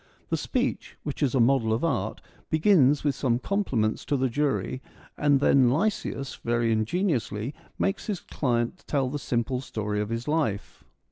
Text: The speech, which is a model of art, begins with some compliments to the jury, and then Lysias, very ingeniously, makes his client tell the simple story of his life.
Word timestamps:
The 0.31 0.37
speech, 0.37 0.97
which 1.03 1.21
is 1.21 1.35
a 1.35 1.39
model 1.39 1.71
of 1.71 1.83
art, 1.83 2.21
begins 2.49 3.03
with 3.03 3.13
some 3.13 3.37
compliments 3.37 4.03
to 4.05 4.17
the 4.17 4.29
jury, 4.29 4.81
and 5.15 5.39
then 5.39 5.69
Lysias, 5.71 6.39
very 6.43 6.71
ingeniously, 6.71 7.53
makes 7.77 8.07
his 8.07 8.21
client 8.21 8.83
tell 8.87 9.11
the 9.11 9.19
simple 9.19 9.61
story 9.61 10.01
of 10.01 10.09
his 10.09 10.27
life. 10.27 10.83